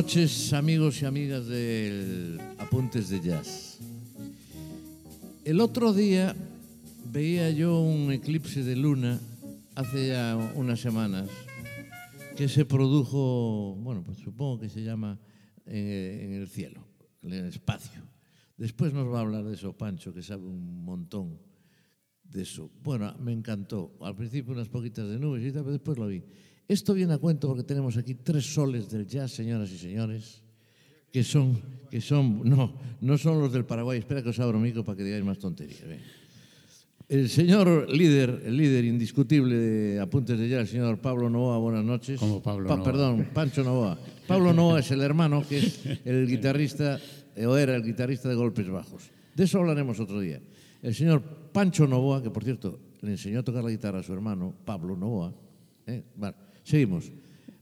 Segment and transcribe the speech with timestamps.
[0.00, 3.80] noches, amigos y amigas del Apuntes de Jazz.
[5.44, 6.34] El otro día
[7.12, 9.20] veía yo un eclipse de luna
[9.74, 11.28] hace ya unas semanas
[12.34, 15.18] que se produjo, bueno, pues supongo que se llama
[15.66, 16.82] en, el cielo,
[17.20, 18.00] en el espacio.
[18.56, 21.38] Después nos va a hablar de eso Pancho, que sabe un montón
[22.24, 22.70] de eso.
[22.82, 23.98] Bueno, me encantó.
[24.00, 26.24] Al principio unas poquitas de nubes y tal, pero después lo vi.
[26.70, 30.40] Esto viene a cuento porque tenemos aquí tres soles del jazz, señoras y señores,
[31.10, 31.60] que son,
[31.90, 33.98] que son no, no son los del Paraguay.
[33.98, 35.82] Espera que os abro micro para que digáis más tonterías.
[37.08, 41.84] El señor líder, el líder indiscutible de Apuntes de Jazz, el señor Pablo Novoa, buenas
[41.84, 42.20] noches.
[42.20, 43.98] Como Pablo Perdón, Pancho Novoa.
[44.28, 47.00] Pablo Novoa es el hermano que es el guitarrista,
[47.34, 49.10] eh, o era el guitarrista de Golpes Bajos.
[49.34, 50.40] De eso hablaremos otro día.
[50.84, 51.20] El señor
[51.52, 54.94] Pancho Novoa, que por cierto le enseñó a tocar la guitarra a su hermano, Pablo
[54.96, 55.34] Novoa.
[55.88, 56.04] ¿eh?
[56.64, 57.10] Seguimos.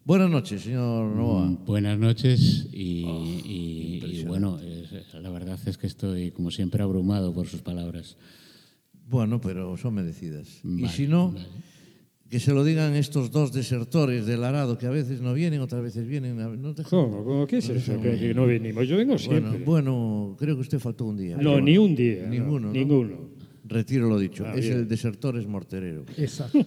[0.05, 1.47] Buenas noches, señor Novoa.
[1.47, 4.59] Mm, buenas noches y, oh, bueno,
[5.21, 8.17] la verdad es que estoy como siempre abrumado por sus palabras.
[9.07, 10.63] Bueno, pero son merecidas.
[10.65, 11.35] y si no,
[12.31, 15.83] que se lo digan estos dos desertores del arado que a veces no vienen, otras
[15.83, 16.37] veces vienen.
[16.37, 17.25] ¿No ¿Cómo?
[17.25, 18.01] ¿Cómo qué es eso?
[18.01, 18.89] Que, no venimos.
[18.89, 19.63] Yo vengo siempre.
[19.63, 21.37] Bueno, bueno, creo que usted faltó un día.
[21.37, 22.27] No, ni un día.
[22.27, 22.71] Ninguno.
[22.71, 23.29] Ninguno.
[23.65, 24.47] Retiro lo dicho.
[24.47, 26.05] Ah, es el desertor es morterero.
[26.17, 26.65] Exacto.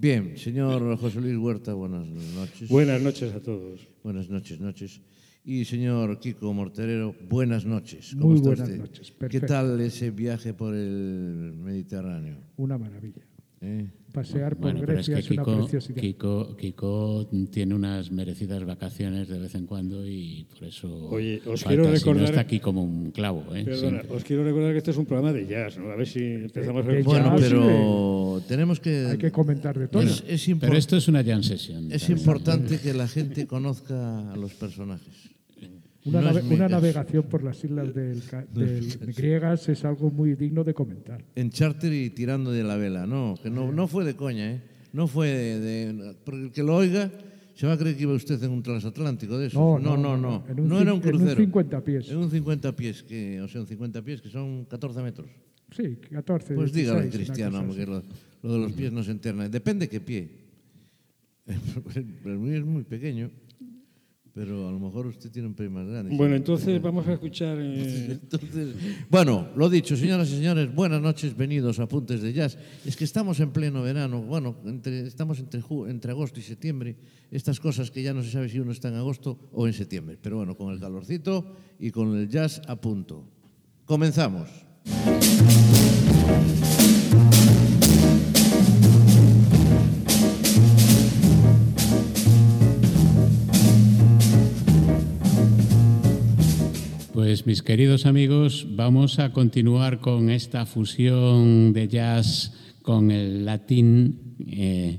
[0.00, 2.68] Bien, señor José Luis Huerta, buenas noches.
[2.68, 3.86] Buenas noches a todos.
[4.02, 5.00] Buenas noches, noches.
[5.44, 8.14] Y señor Kiko Morterero, buenas noches.
[8.14, 8.80] ¿Cómo Muy está buenas usted?
[8.80, 9.12] noches.
[9.28, 12.36] ¿Qué tal ese viaje por el Mediterráneo?
[12.56, 13.22] Una maravilla.
[13.60, 13.86] ¿Eh?
[14.12, 16.00] Pasear por bueno, Grecia es, que una Kiko, preciosidad.
[16.00, 21.62] Kiko, Kiko, tiene unas merecidas vacaciones de vez en cuando y por eso Oye, os
[21.62, 23.44] falta, quiero si recordar, no está aquí como un clavo.
[23.54, 23.64] ¿eh?
[23.64, 25.90] Perdona, os quiero recordar que este es un programa de jazz, ¿no?
[25.90, 26.90] A ver si empezamos a...
[27.02, 29.06] Bueno, jazz, pero tenemos que...
[29.06, 30.02] Hay que comentar de todo.
[30.02, 31.90] Es, es Pero esto es una jam session.
[31.90, 35.32] es importante que la gente conozca a los personajes.
[36.04, 40.64] Una, no nave, una navegación por las islas del, del griegas es algo muy digno
[40.64, 41.24] de comentar.
[41.36, 44.62] En charter y tirando de la vela, no, que no, no fue de coña, ¿eh?
[44.92, 47.10] No fue de, de porque el que lo oiga
[47.54, 49.58] se va a creer que iba usted en un transatlántico de eso.
[49.58, 50.16] No, no, no.
[50.16, 50.62] No, no.
[50.62, 51.32] no era un crucero.
[51.32, 52.10] En un 50 pies.
[52.10, 55.28] En un 50 pies, que, o sea, un 50 pies que son 14 metros.
[55.70, 56.54] Sí, 14.
[56.54, 58.02] Pues 16, dígalo en cristiano, porque lo,
[58.42, 59.48] lo, de los pies no se enterna.
[59.48, 60.42] Depende qué pie.
[62.24, 63.30] El mío es muy pequeño.
[64.34, 66.16] Pero a lo mejor usted tiene un más grande.
[66.16, 67.58] Bueno, entonces vamos a escuchar...
[67.60, 68.74] eh, Entonces,
[69.10, 72.56] bueno, lo dicho, señoras y señores, buenas noches, venidos a Apuntes de Jazz.
[72.86, 76.96] Es que estamos en pleno verano, bueno, entre- estamos entre, entre agosto y septiembre,
[77.30, 80.18] estas cosas que ya no se sabe si uno está en agosto o en septiembre,
[80.20, 83.24] pero bueno, con el calorcito y con el jazz a punto.
[83.84, 84.48] Comenzamos.
[97.22, 102.52] Pues mis queridos amigos, vamos a continuar con esta fusión de jazz
[102.82, 104.98] con el latín eh,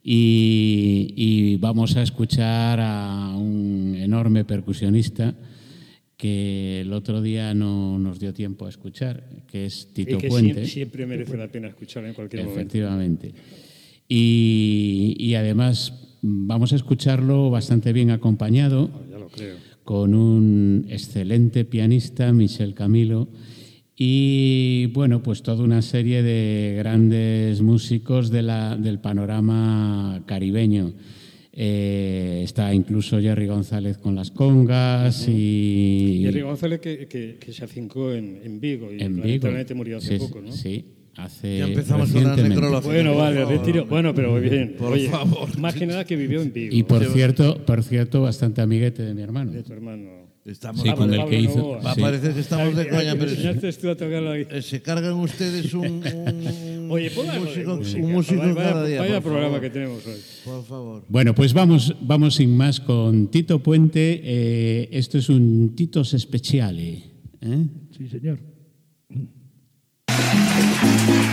[0.00, 5.34] y, y vamos a escuchar a un enorme percusionista
[6.16, 10.28] que el otro día no nos dio tiempo a escuchar, que es y Tito que
[10.28, 10.52] Puente.
[10.52, 12.60] siempre, siempre merece la pena escuchar en cualquier momento.
[12.60, 13.34] Efectivamente.
[14.08, 15.92] Y, y además
[16.22, 19.73] vamos a escucharlo bastante bien acompañado Ya lo creo.
[19.84, 23.28] Con un excelente pianista, Michel Camilo,
[23.96, 30.94] y bueno, pues toda una serie de grandes músicos de la- del panorama caribeño.
[31.56, 36.22] Eh, está incluso Jerry González con las congas y...
[36.24, 39.48] Jerry González que, que, que se afincó en, en Vigo y en Vigo.
[39.76, 40.50] murió hace Sí, poco, ¿no?
[40.50, 40.84] Sí,
[41.16, 42.90] hace Ya empezamos con la necrología.
[42.90, 43.86] Bueno, vale, favor, retiro.
[43.86, 44.74] Bueno, pero bien.
[44.78, 45.58] Por Oye, favor.
[45.58, 46.74] Más que nada que vivió en Vigo.
[46.74, 49.52] Y por cierto, por cierto, bastante amiguete de mi hermano.
[49.52, 50.24] de tu hermano.
[50.44, 51.78] Estamos Sí, con el que hizo.
[51.82, 52.02] Va a sí.
[52.02, 53.30] parecer que estamos de coña, pero
[53.78, 58.02] tú a tocar la eh, se cargan ustedes un, un, Oye, un músico, música.
[58.04, 59.00] un músico vaya, cada día.
[59.00, 59.60] Vaya programa favor.
[59.62, 60.20] que tenemos hoy.
[60.44, 61.04] Por favor.
[61.08, 64.20] Bueno, pues vamos, vamos sin más con Tito Puente.
[64.22, 67.02] Eh, esto es un Titos Speciale.
[67.40, 67.66] ¿eh?
[67.96, 68.38] Sí, señor.
[70.76, 71.23] Thank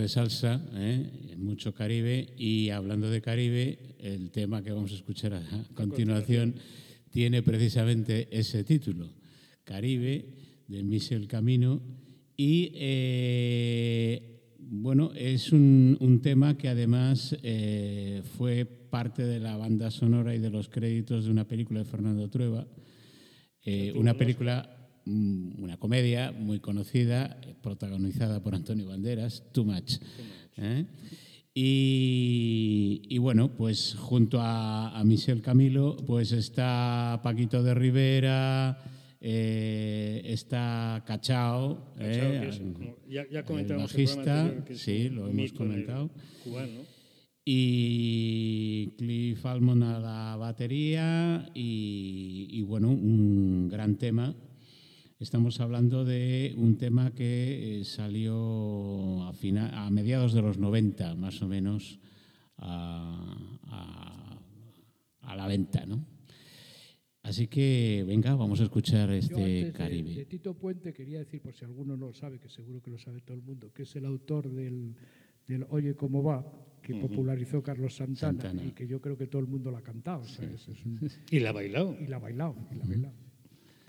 [0.00, 1.36] de salsa, ¿eh?
[1.38, 2.34] mucho Caribe.
[2.36, 6.54] Y hablando de Caribe, el tema que vamos a escuchar a continuación
[7.10, 9.12] tiene precisamente ese título,
[9.64, 10.26] Caribe,
[10.66, 11.82] de Michel Camino.
[12.36, 19.90] Y eh, bueno, es un, un, tema que además eh, fue parte de la banda
[19.90, 22.66] sonora y de los créditos de una película de Fernando Trueba.
[23.62, 29.94] Eh, una película una comedia muy conocida, protagonizada por Antonio Banderas, Too Much.
[30.56, 30.84] ¿eh?
[31.52, 38.78] Y, y, bueno, pues junto a, a, Michel Camilo, pues está Paquito de Rivera,
[39.20, 45.28] eh, está Cachao, Cachao, eh, es como- ya, ya comentamos el bajista, que sí, lo
[45.28, 46.10] hemos comentado.
[46.44, 46.80] Cubano.
[47.44, 54.34] y Cliff Almond a la batería y, y, bueno, un gran tema.
[55.20, 59.32] Estamos hablando de un tema que eh, salió a,
[59.86, 62.00] a mediados de los 90, más o menos,
[62.56, 64.38] a, a-
[65.20, 66.04] a la venta, ¿no?
[67.22, 69.34] Así que, venga, vamos a escuchar Yo este
[69.68, 70.14] antes Caribe.
[70.14, 72.98] De, Tito Puente quería decir, por si alguno no lo sabe, que seguro que lo
[72.98, 74.96] sabe todo el mundo, que es el autor del,
[75.46, 76.50] del Oye cómo va,
[76.82, 78.64] que popularizó Carlos Santana, Santana.
[78.66, 80.24] y que yo creo que todo el mundo la ha cantado.
[80.24, 80.66] ¿sabes?
[80.66, 80.98] Es un-
[81.30, 81.94] Y la ha bailado.
[82.00, 82.56] y la ha bailado.
[82.72, 83.14] Y la ha bailado.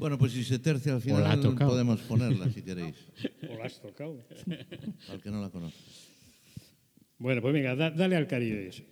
[0.01, 2.95] Bueno, pues si se tercia al final podemos ponerla si queréis,
[3.51, 4.17] O la has tocado.
[5.11, 5.77] al que no la conoce.
[7.19, 8.87] Bueno, pues venga, da- dale al Caribe ese.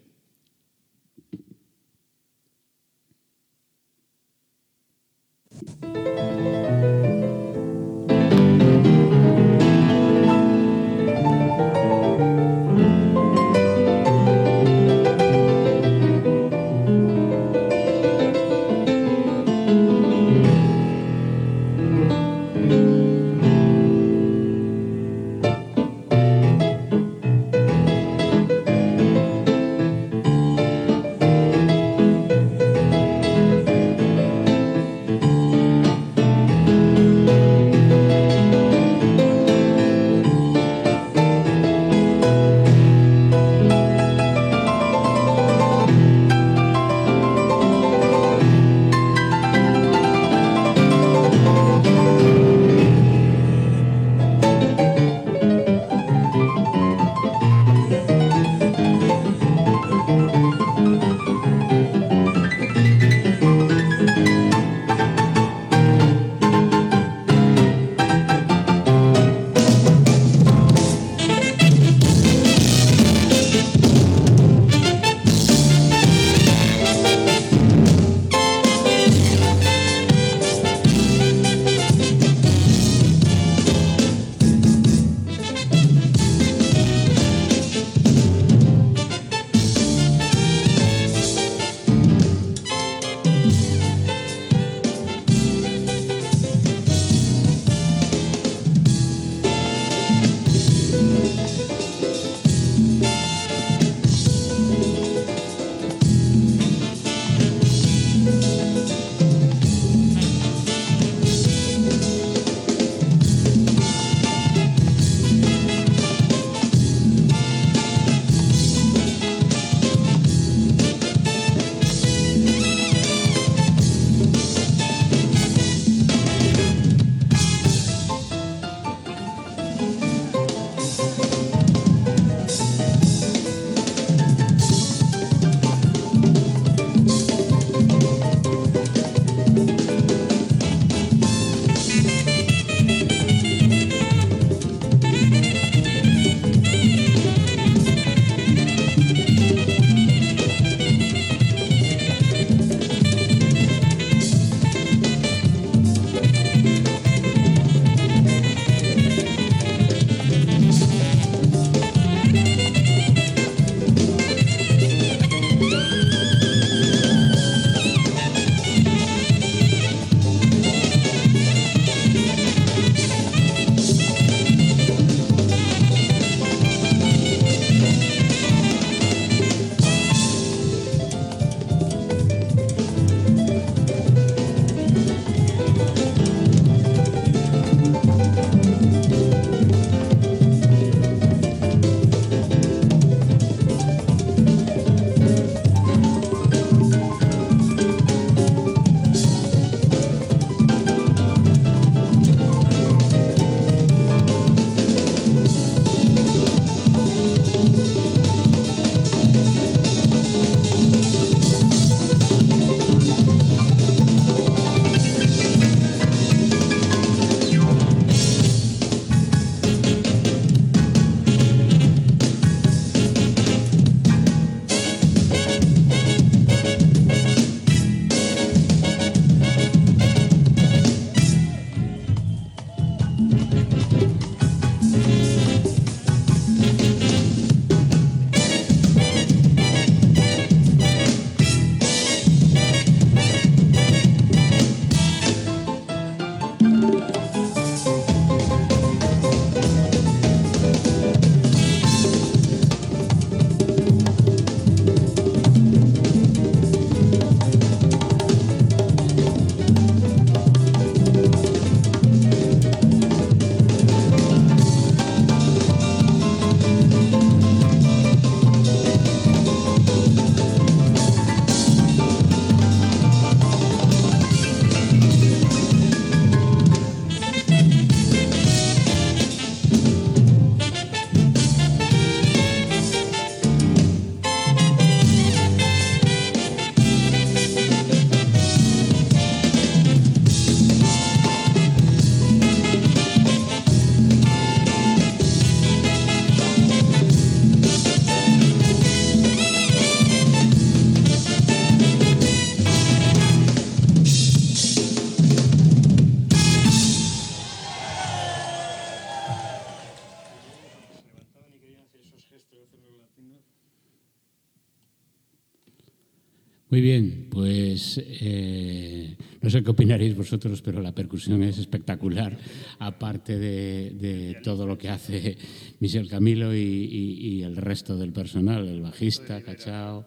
[316.69, 322.37] Muy bien, pues eh, no sé qué opinaréis vosotros, pero la percusión es espectacular,
[322.77, 325.35] aparte de, de todo lo que hace
[325.79, 330.05] Michel Camilo y, y- y el resto del personal, el bajista, Cachao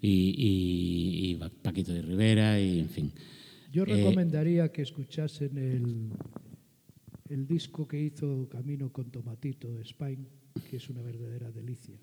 [0.00, 3.12] y, Paquito de Rivera, y en fin.
[3.72, 6.10] Yo Eh, recomendaría que escuchasen el,
[7.28, 10.28] el disco que hizo Camino con Tomatito, Spine,
[10.70, 11.96] que es una verdadera delicia.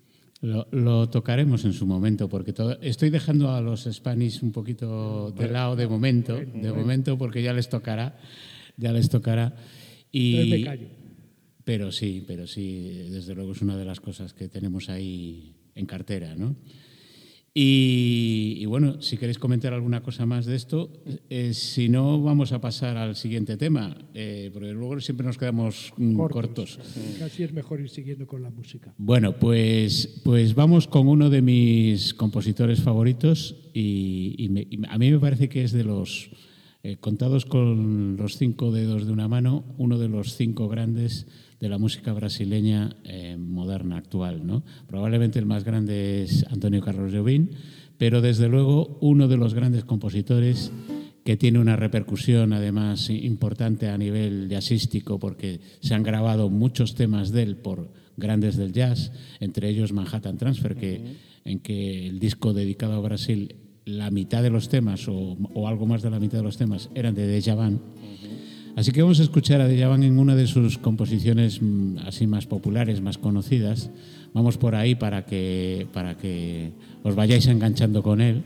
[0.44, 5.30] Lo, lo tocaremos en su momento, porque todo- estoy dejando a los Spanish un poquito
[5.30, 8.18] de lado de momento, de momento, porque ya les tocará,
[8.76, 9.56] ya les tocará.
[10.12, 10.34] Y,
[11.64, 15.86] pero sí, pero sí, desde luego es una de las cosas que tenemos ahí en
[15.86, 16.56] cartera, ¿no?
[17.56, 20.90] Y, y bueno, si queréis comentar alguna cosa más de esto,
[21.30, 25.92] eh, si no, vamos a pasar al siguiente tema, eh, porque luego siempre nos quedamos
[25.96, 26.80] mm, cortos.
[27.20, 28.92] Casi es mejor ir siguiendo con la música.
[28.98, 34.98] Bueno, pues, pues vamos con uno de mis compositores favoritos y, y me- y a
[34.98, 36.30] mí me parece que es de los,
[36.82, 41.28] eh, contados con los cinco dedos de una mano, uno de los cinco grandes
[41.60, 44.46] de la música brasileña eh, moderna actual.
[44.46, 44.64] ¿no?
[44.86, 47.48] Probablemente el más grande es Antonio Carlos Jobim,
[47.98, 50.72] pero desde luego uno de los grandes compositores
[51.24, 57.32] que tiene una repercusión además importante a nivel jazzístico porque se han grabado muchos temas
[57.32, 62.52] de él por grandes del jazz, entre ellos Manhattan Transfer, que, en que el disco
[62.52, 66.38] dedicado a Brasil, la mitad de los temas o, o algo más de la mitad
[66.38, 67.80] de los temas eran de Deja Van.
[68.76, 72.26] Así que vamos a escuchar a Deja Van en una de sus composiciones mm, así
[72.26, 73.90] más populares, más conocidas.
[74.32, 76.72] Vamos por ahí para que, para que
[77.04, 78.42] os vayáis enganchando con él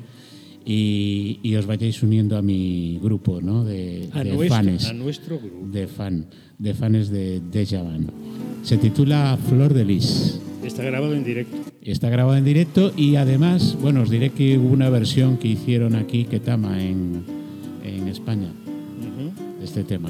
[0.66, 3.64] y, y os vayáis uniendo a mi grupo ¿no?
[3.64, 5.66] de, A, de nuestro, fanes a nuestro grupo.
[5.66, 6.26] de fan
[6.58, 8.10] de fanes de Deja Van.
[8.62, 10.40] Se titula Flor de Lis.
[10.62, 11.56] Está grabado en directo.
[11.80, 15.94] Está grabado en directo y además, bueno, os diré que hubo una versión que hicieron
[15.94, 17.22] aquí, Ketama, en,
[17.84, 18.52] en España,
[19.68, 20.09] este tema.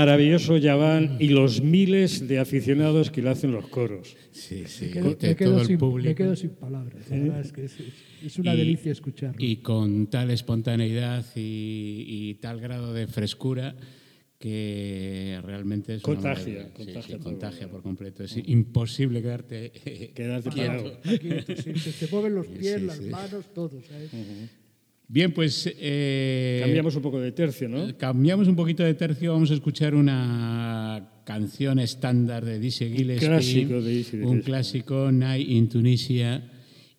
[0.00, 4.16] Maravilloso Yaván y los miles de aficionados que le hacen los coros.
[4.30, 6.08] Sí, sí, Me quedo, me quedo todo el sin, público.
[6.10, 7.08] me quedo sin palabras.
[7.10, 7.74] La verdad es que es,
[8.24, 9.36] es una Y- delicia escucharlo.
[9.42, 13.74] Y con tal espontaneidad y, y tal grado de frescura
[14.38, 16.64] que realmente es una Contagia.
[16.66, 17.22] Sí, contagia sí, todo.
[17.24, 18.22] contagia por completo.
[18.24, 19.72] Es imposible quedarte
[20.14, 20.70] Quedarte quieto.
[20.72, 21.00] parado.
[21.04, 23.04] Aquí te- se, te mueven los pies, Sí, las sí.
[23.08, 23.80] manos, todo.
[23.88, 24.10] ¿sabes?
[25.08, 27.96] Bien, pues eh, Cambiamos un poco de tercio, ¿no?
[27.96, 29.32] cambiamos un poquito de tercio.
[29.32, 35.48] Vamos a escuchar una canción estándar de Dizzy Gillespie, clásico de Dizzy un clásico, Night
[35.48, 36.50] in Tunisia.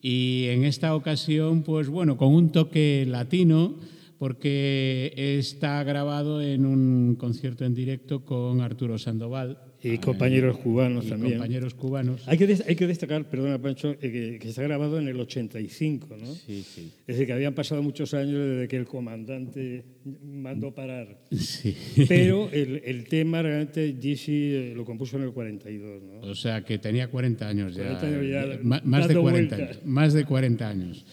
[0.02, 3.78] Y en esta ocasión, pues bueno, con un toque latino,
[4.18, 11.10] porque está grabado en un concierto en directo con Arturo Sandoval Y compañeros cubanos y
[11.10, 11.34] también.
[11.34, 12.28] compañeros cubanos.
[12.28, 16.18] Hay que, hay que destacar, perdona Pancho, eh, que, que está grabado en el 85,
[16.20, 16.26] ¿no?
[16.34, 16.92] Sí, sí.
[17.02, 19.86] Es decir, que habían pasado muchos años desde que el comandante
[20.24, 21.20] mandó parar.
[21.32, 21.76] Sí.
[22.08, 26.20] Pero el, el tema realmente Dizzy eh, lo compuso en el 42, ¿no?
[26.30, 27.98] O sea, que tenía 40 años ya.
[28.00, 29.60] 40 años ya, eh, más de dando 40 vueltas.
[29.78, 29.86] años.
[29.86, 31.06] Más de 40 años.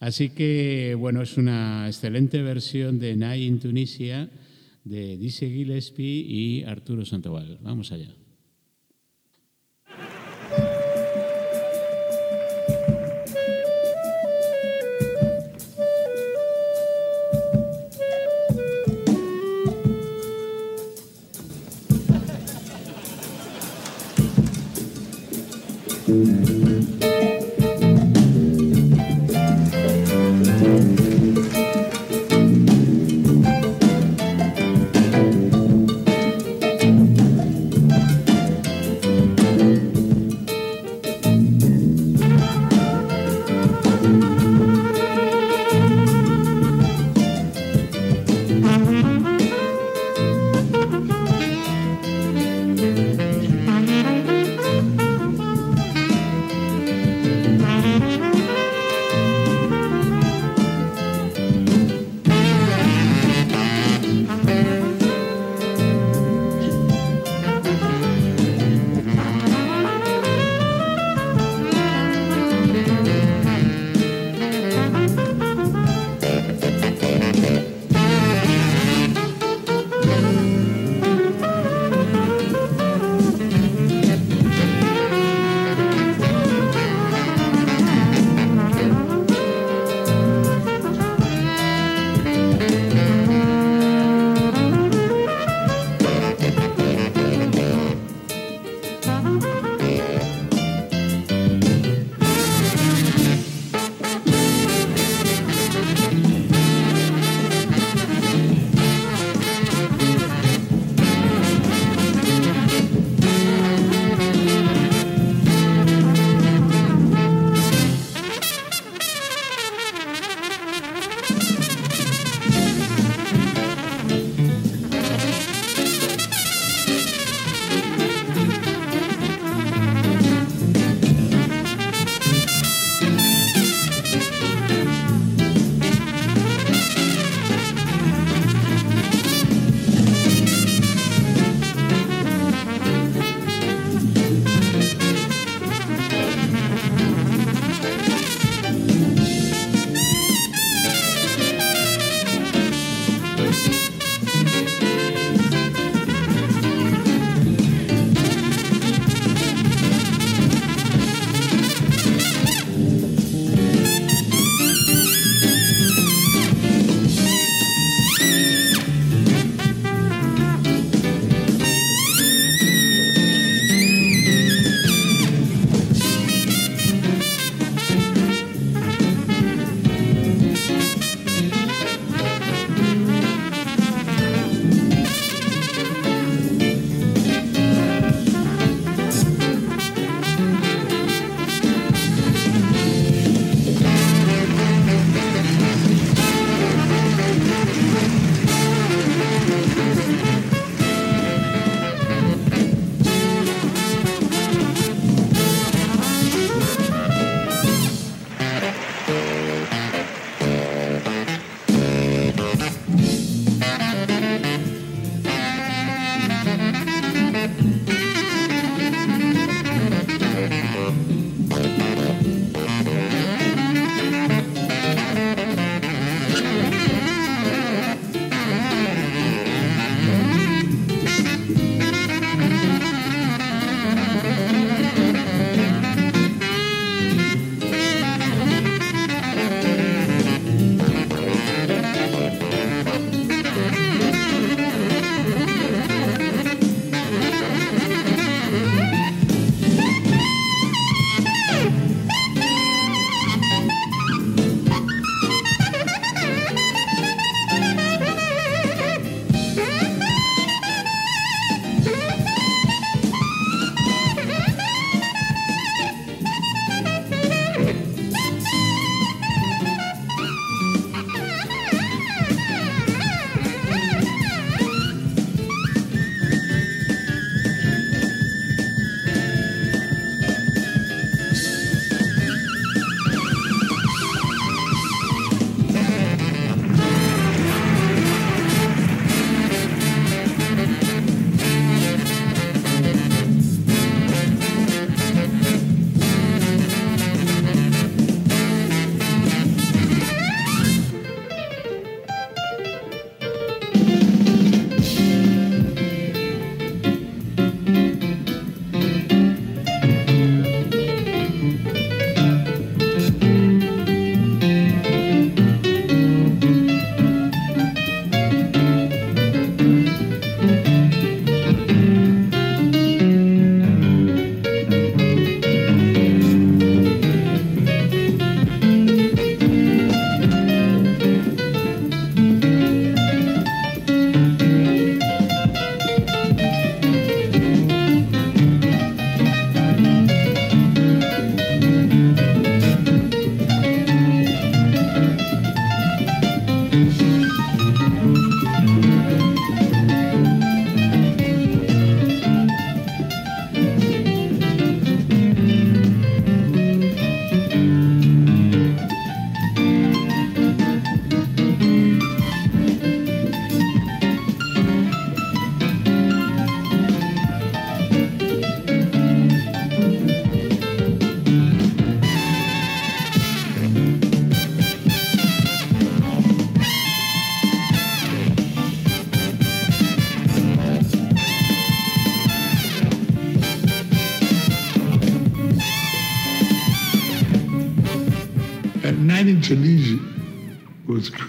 [0.00, 4.30] Así que, bueno, es una excelente versión de Night in Tunisia
[4.84, 7.58] de Dizzy Gillespie y Arturo Sandoval.
[7.60, 8.08] Vamos allá.
[26.10, 26.49] Night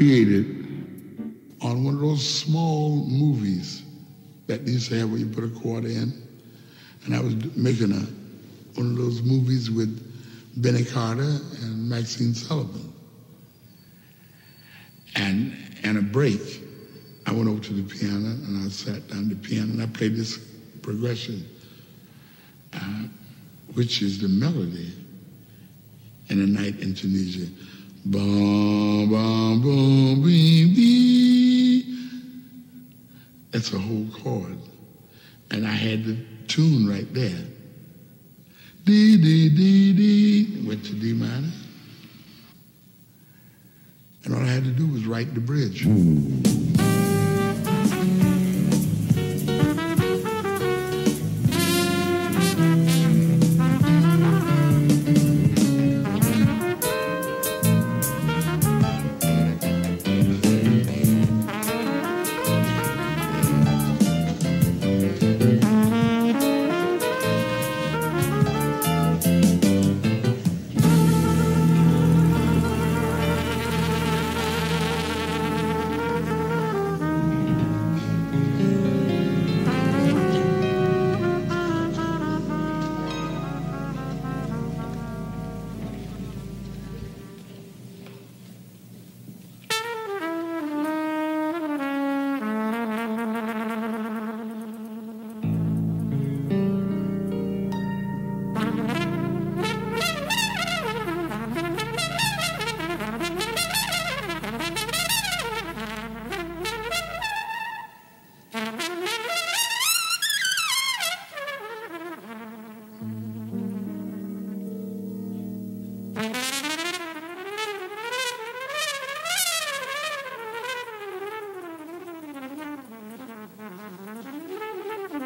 [0.02, 0.48] created
[1.62, 3.84] on one of those small movies
[4.48, 6.12] that used to have where you put a quarter in.
[7.06, 8.00] And I was making a
[8.80, 9.92] one of those movies with
[10.60, 12.92] Benny Carter and Maxine Sullivan.
[15.18, 16.42] And and a break,
[17.28, 20.16] I went over to the piano and I sat down the piano and I played
[20.16, 20.40] this
[20.82, 21.48] progression,
[22.74, 23.04] uh,
[23.76, 24.94] which is the melody
[26.30, 27.46] in a night in Tunisia.
[28.10, 29.62] Bee.
[33.52, 34.58] That's a whole chord.
[35.52, 37.46] And I had the tune right there.
[38.86, 40.68] D, D, D, D.
[40.68, 41.52] Went to D minor.
[44.24, 45.86] And all I had to do was write the bridge.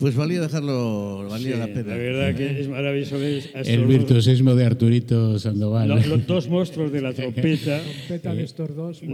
[0.00, 1.90] Pues valía dejarlo, valía Sí, la pena.
[1.90, 3.22] La verdad que es maravilloso.
[3.22, 5.88] es- El virtuosismo de Arturito Sandoval.
[5.90, 7.82] lo- Los dos monstruos de la trompeta.
[8.08, 9.06] Trompeta de estos dos, ya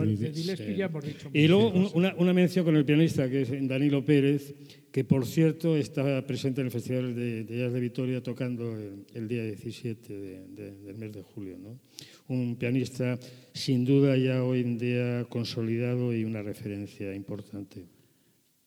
[0.87, 1.29] hemos dicho.
[1.33, 4.55] Y luego un- una, una mención con el pianista, que es Danilo Pérez,
[4.93, 9.05] que por cierto está presente en el Festival de, de Jazz de Vitoria tocando el,
[9.13, 11.59] el día 17 de- de- del mes de julio.
[11.61, 11.81] ¿no?
[12.29, 13.19] Un pianista
[13.53, 17.83] sin duda ya hoy en día consolidado y una referencia importante.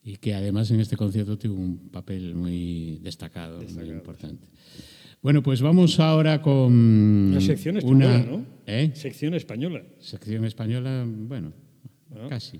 [0.04, 4.48] Y que además en este concierto tuvo un papel muy destacado, muy importante.
[5.22, 8.46] Bueno, pues vamos ahora con Una sección española, una- ¿no?
[8.66, 8.92] ¿Eh?
[8.96, 9.84] Sección española.
[10.00, 11.52] Sección española, bueno,
[12.16, 12.28] Ah.
[12.30, 12.60] casi.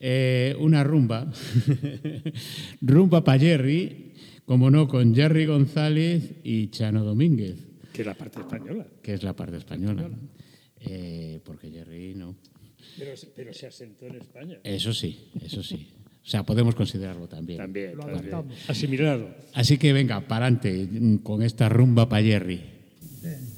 [0.00, 1.30] Eh, una rumba,
[2.80, 4.12] rumba para Jerry,
[4.44, 7.56] como no, con Jerry González y Chano Domínguez,
[7.92, 8.86] Que es la parte española.
[9.02, 10.08] que es la parte española.
[10.80, 12.36] Eh, porque Jerry no.
[12.98, 14.58] Pero, pero se asentó en España.
[14.64, 15.88] Eso sí, eso sí.
[16.24, 17.58] O sea, podemos considerarlo también.
[17.58, 18.18] También, Lo también.
[18.34, 18.70] adaptamos.
[18.70, 19.28] Asimilado.
[19.54, 20.88] Así que venga, para adelante
[21.22, 22.60] con esta rumba para Jerry.
[23.22, 23.57] Thank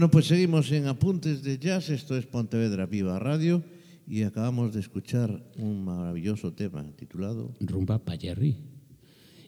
[0.00, 3.62] Bueno, pues seguimos en Apuntes de Jazz, esto es Pontevedra Viva Radio
[4.08, 8.56] y acabamos de escuchar un maravilloso tema titulado Rumba Payerri.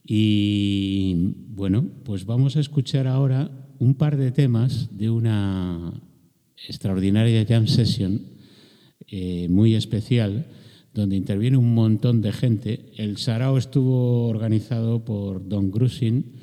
[0.05, 5.94] Y bueno, pues vamos a escuchar ahora un par de temas de una
[6.68, 8.20] extraordinaria jam session
[9.07, 10.48] eh, muy especial
[10.92, 12.92] donde interviene un montón de gente.
[12.98, 16.41] El sarao estuvo organizado por Don Grusin,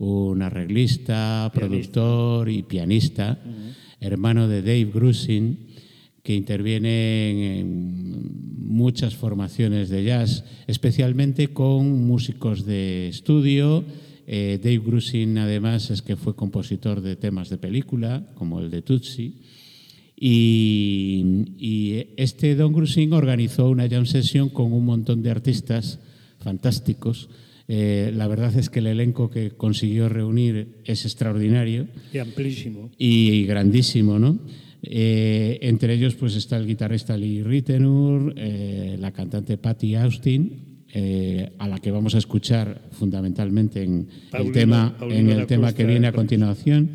[0.00, 3.38] un arreglista, productor y pianista,
[4.00, 5.58] hermano de Dave Grusin,
[6.22, 13.84] que interviene en muchas formaciones de jazz, especialmente con músicos de estudio.
[14.26, 18.80] Eh, Dave Grusin, además, es que fue compositor de temas de película, como el de
[18.80, 19.42] Tutsi.
[20.16, 25.98] Y, y este Don Grusin organizó una jam session con un montón de artistas
[26.38, 27.28] fantásticos
[27.72, 31.86] eh, la verdad es que el elenco que consiguió reunir es extraordinario.
[32.12, 32.90] Y amplísimo.
[32.98, 34.40] Y, grandísimo, ¿no?
[34.82, 40.66] Eh, entre ellos pues está el guitarrista Lee Rittenur, eh, la cantante Patty Austin,
[41.58, 46.08] a la que vamos a escuchar fundamentalmente en el tema, en el tema que viene
[46.08, 46.90] a continuación.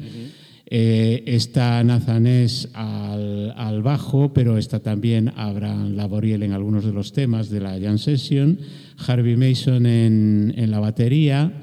[0.68, 7.50] Está Nazanés al, al, bajo, pero está también Abraham Laboriel en algunos de los temas
[7.50, 8.60] de la Jam Session.
[8.98, 11.62] Harvey Mason en, en la batería,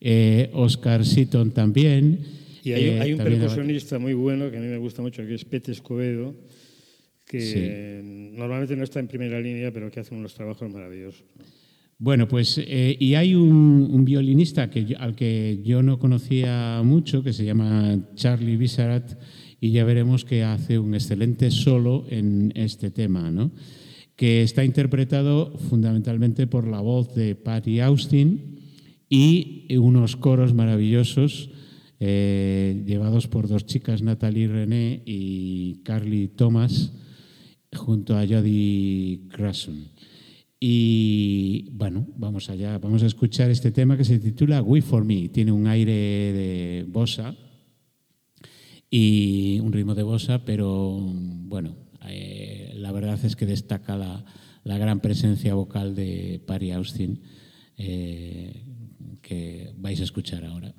[0.00, 2.20] eh, Oscar Seaton también.
[2.64, 5.34] Y hay, eh, hay un percusionista muy bueno que a mí me gusta mucho, que
[5.34, 6.34] es Pete Escobedo,
[7.26, 8.36] que sí.
[8.36, 11.24] normalmente no está en primera línea, pero que hace unos trabajos maravillosos.
[12.04, 17.32] Bueno, pues eh, y hay un, violinista que al que yo no conocía mucho, que
[17.32, 19.12] se llama Charlie Bisarat,
[19.60, 23.52] y ya veremos que hace un excelente solo en este tema, ¿no?
[24.16, 28.58] que está interpretado fundamentalmente por la voz de Patty Austin
[29.08, 31.50] y unos coros maravillosos
[32.00, 36.94] eh, llevados por dos chicas, Natalie René y Carly Thomas,
[37.72, 39.91] junto a Jody Grasson.
[40.64, 45.28] Y bueno, vamos allá, vamos a escuchar este tema que se titula We For Me.
[45.28, 47.34] Tiene un aire de bossa
[48.88, 51.74] y un ritmo de bossa, pero bueno,
[52.06, 54.24] eh, la verdad es que destaca la,
[54.62, 57.20] la, gran presencia vocal de Patty Austin
[57.76, 58.64] eh,
[59.20, 60.72] que vais a escuchar ahora.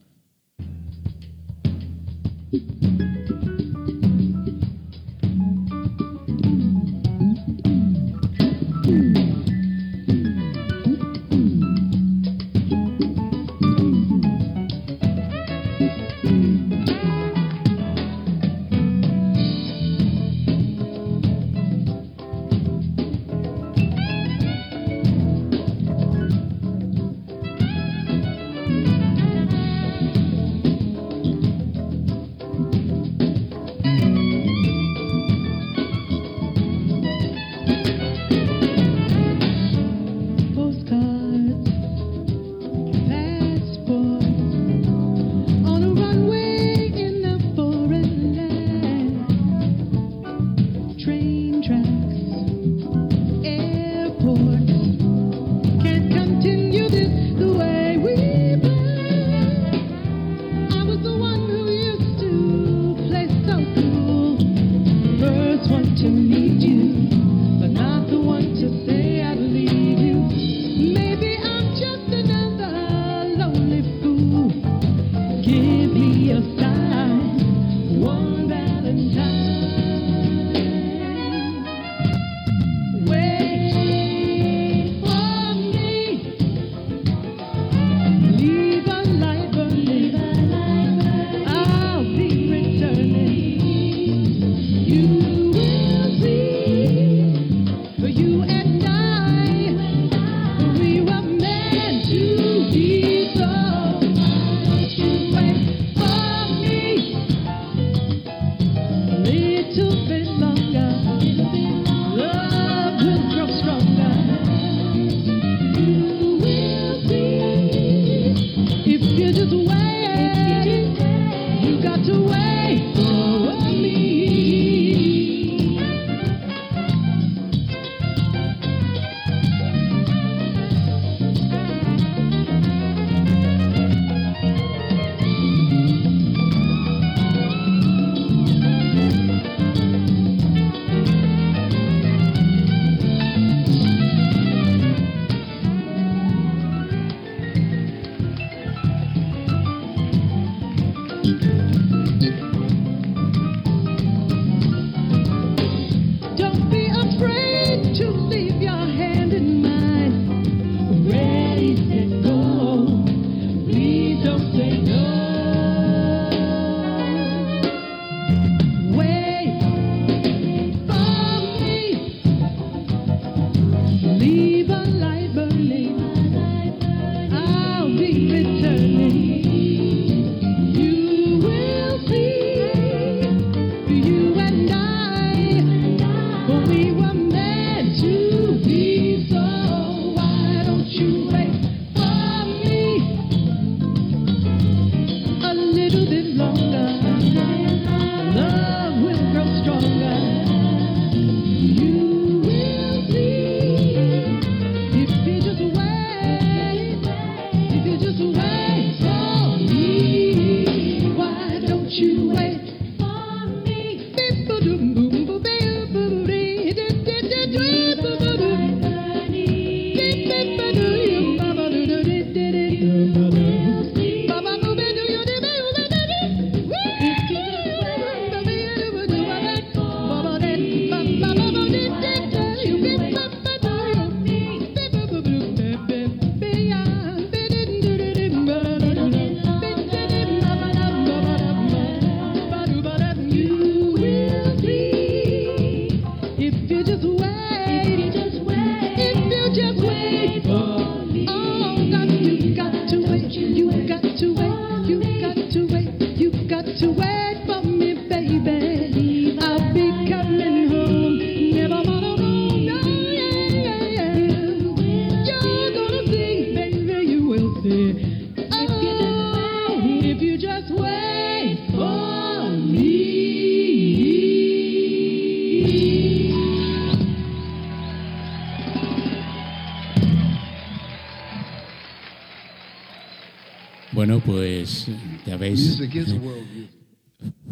[284.25, 284.87] Pues
[285.25, 285.79] ya veis,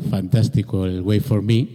[0.09, 1.67] fantástico el Wait for Me.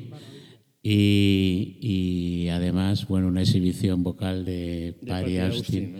[0.83, 5.93] Y, y además, bueno, una exhibición vocal de de Patty Austin.
[5.95, 5.99] ¿no?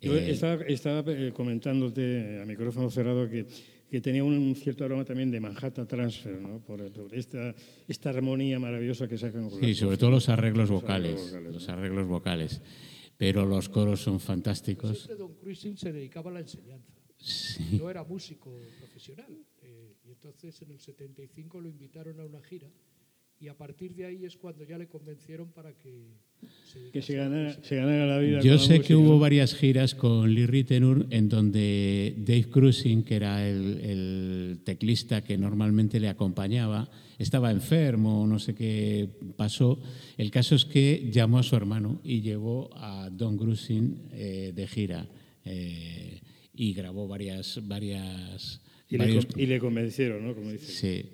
[0.00, 3.46] Yo Eh, estaba, estaba, eh, comentándote a micrófono cerrado que,
[3.90, 6.60] que tenía un cierto aroma también de Manhattan Transfer, ¿no?
[6.60, 7.54] por, por esta,
[7.88, 11.14] esta armonía maravillosa que sacan con Sí, sobre todo los arreglos Los vocales.
[11.18, 12.62] arreglos vocales, Los arreglos vocales.
[13.16, 14.96] Pero los coros son fantásticos.
[14.98, 16.92] Siempre Don Cruising se dedicaba a la enseñanza.
[17.24, 17.78] Sí.
[17.78, 19.32] No era músico profesional.
[19.62, 22.68] eh, y entonces en el 75 lo invitaron a una gira.
[23.40, 26.12] Y a partir de ahí es cuando ya le convencieron para que
[26.64, 27.64] se Que ganara, música.
[27.66, 28.40] se ganara la vida.
[28.40, 33.46] Yo sé que hubo varias giras con Lee Ritenour en donde Dave Cruising, que era
[33.46, 39.80] el, el teclista que normalmente le acompañaba, estaba enfermo, no sé qué pasó.
[40.16, 44.66] El caso es que llamó a su hermano y llevó a Don Cruising eh, de
[44.68, 45.06] gira
[45.44, 46.20] eh,
[46.54, 50.34] y grabó varias, varias, Y le, varios- y le convencieron, ¿no?
[50.34, 50.72] Como dice.
[50.72, 51.10] Sí.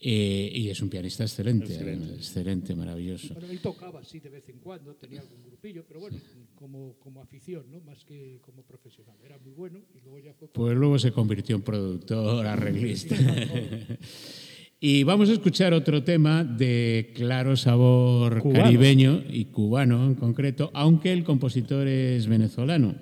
[0.00, 2.14] Eh, y es un pianista excelente, Excelente.
[2.14, 3.34] excelente, maravilloso.
[3.34, 6.16] Bueno, él tocaba así de vez en cuando, tenía algún grupillo, pero bueno,
[6.54, 7.80] como, como afición, ¿no?
[7.80, 9.16] Más que como profesional.
[9.24, 10.46] Era muy bueno y luego ya fue...
[10.52, 13.16] Pues luego se convirtió en productor, arreglista.
[14.80, 18.62] y vamos a escuchar otro tema de claro sabor Cubano.
[18.64, 22.94] caribeño y cubano en concreto, aunque el compositor es venezolano.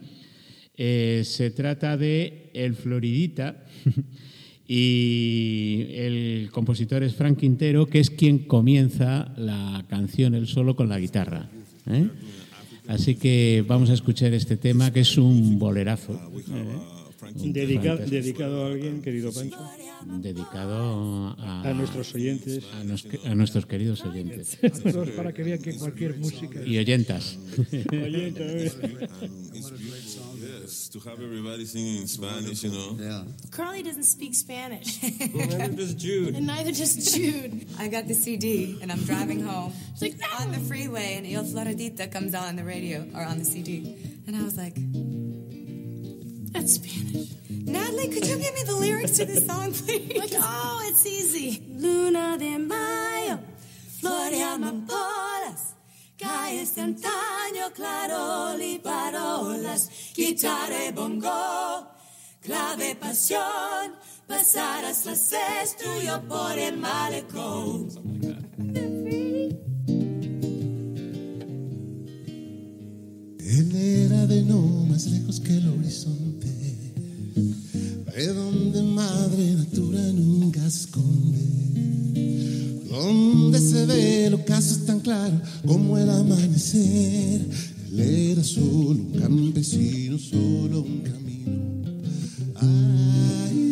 [0.78, 3.64] Eh, se trata de El Floridita
[4.68, 10.88] y el compositor es Frank Quintero, que es quien comienza la canción el solo con
[10.88, 11.48] la guitarra.
[11.88, 12.08] ¿eh?
[12.88, 16.12] Así que vamos a escuchar este tema que es un bolerazo.
[16.12, 16.92] ¿eh?
[17.46, 18.10] Dedicado, Fantástico.
[18.10, 19.56] dedicado a alguien, querido Pancho,
[20.20, 22.62] dedicado a, a nuestros oyentes.
[22.74, 26.60] a nos- a nuestros queridos oyentes Todos para que vean que cualquier música...
[26.64, 27.38] y oyentas.
[27.90, 28.76] Oyentes,
[30.66, 32.96] Yes, to have everybody singing in Spanish, you know.
[32.98, 33.22] Yeah.
[33.52, 35.00] Carly doesn't speak Spanish,
[35.34, 36.34] Neither does Jude.
[36.34, 37.66] and neither does Jude.
[37.78, 41.24] I got the CD and I'm driving home She's like, "No." on the freeway and
[41.26, 43.96] Il Floridita comes on the radio or on the CD.
[44.26, 44.74] And I was like,
[46.52, 47.30] That's Spanish.
[47.48, 50.16] Natalie, could you give me the lyrics to this song, please?
[50.18, 51.62] Like, oh, it's easy.
[51.68, 53.38] Luna de Mayo,
[54.00, 55.74] flor de amapolas,
[56.16, 61.88] calles de antaño, clarol y parolas, guitarra y bongo,
[62.40, 63.92] clave pasión,
[64.26, 65.30] pasarás las
[65.76, 67.88] tuyo por el malecón.
[73.38, 76.48] Él era de no más lejos que el horizonte,
[78.16, 81.55] de donde madre natura nunca esconde,
[82.96, 87.46] donde se ve el ocaso tan claro como el amanecer.
[87.92, 91.26] Él era solo un campesino, solo un camino.
[92.56, 93.65] Ay,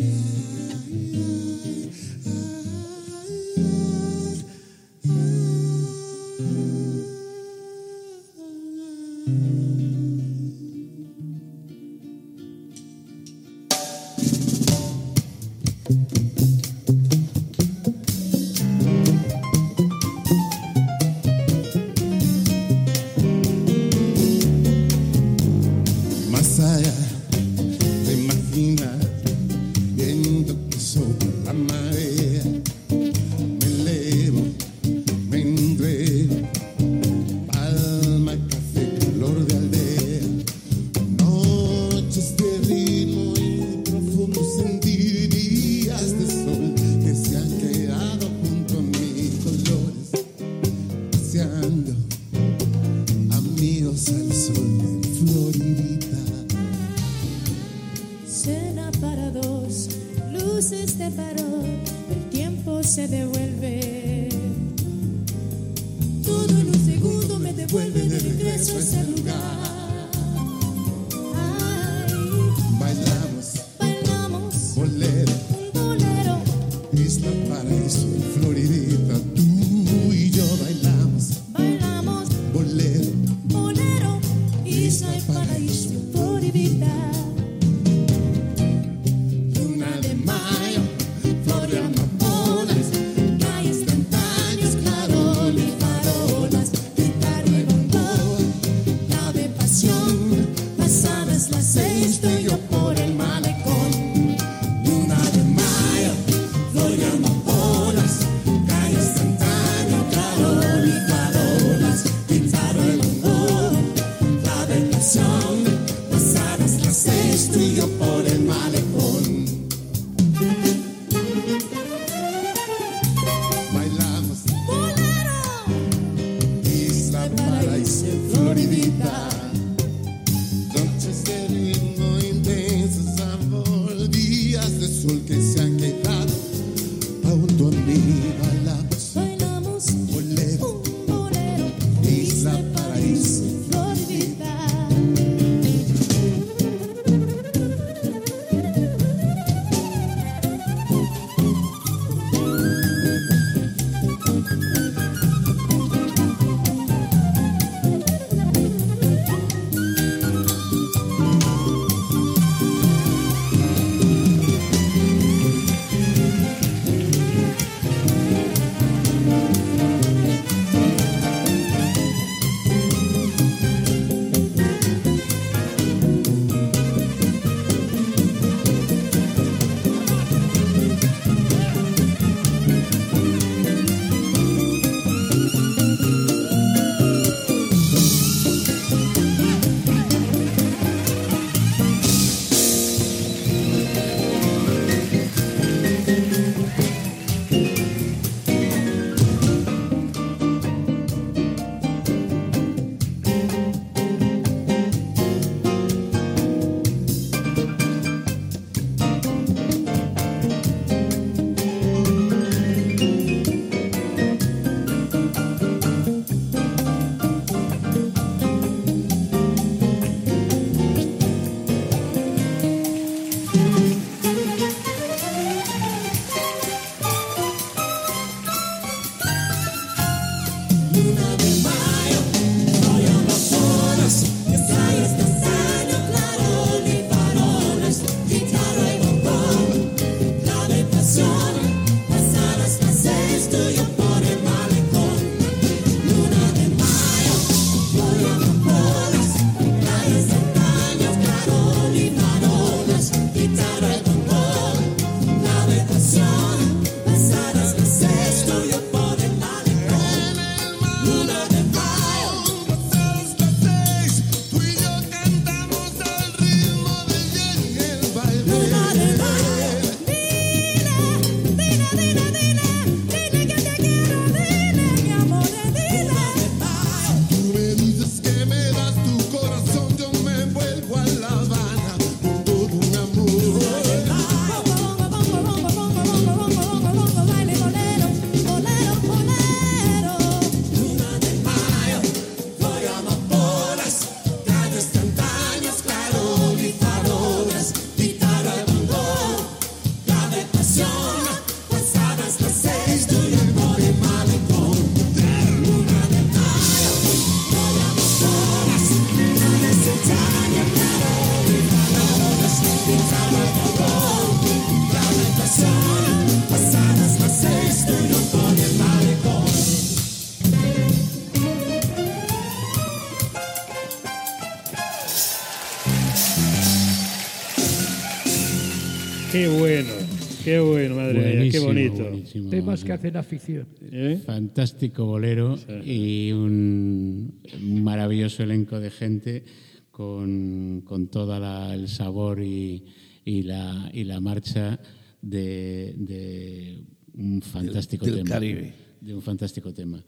[332.40, 332.50] buenísimo.
[332.50, 333.66] Temas que hacen afición.
[333.80, 334.20] ¿Eh?
[334.24, 339.44] Fantástico bolero y un maravilloso elenco de gente
[339.90, 341.36] con, con todo
[341.72, 342.84] el sabor y,
[343.24, 344.78] y la, y la marcha
[345.22, 348.30] de, de un fantástico del tema.
[348.30, 348.74] Caribe.
[349.00, 350.02] De un fantástico tema.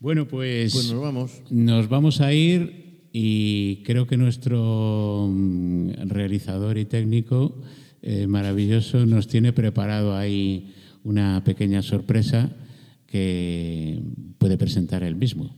[0.00, 1.42] Bueno, pues, Pues nos vamos.
[1.50, 7.60] nos vamos a ir y creo que nuestro mm, realizador y técnico
[8.00, 10.72] eh, maravilloso nos tiene preparado ahí
[11.08, 12.50] una pequeña sorpresa
[13.06, 14.02] que
[14.36, 15.56] puede presentar él mismo.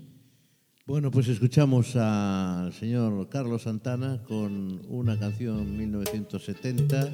[0.87, 7.11] Bueno, pues escuchamos al señor Carlos Santana con una canción 1970.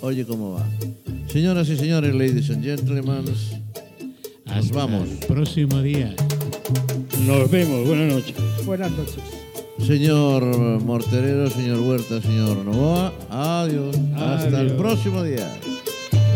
[0.00, 0.66] Oye cómo va.
[1.28, 3.24] Señoras y señores, ladies and gentlemen,
[4.46, 5.08] Hasta vamos.
[5.10, 6.14] el próximo día.
[7.26, 8.34] Nos vemos, buenas noches.
[8.64, 9.20] Buenas noches.
[9.86, 10.42] señor
[10.82, 13.94] Morterero, señor Huerta, señor Novoa, adiós.
[14.14, 14.72] Hasta el Adiós.
[14.78, 15.50] próximo día.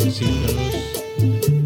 [0.05, 1.58] Besitos.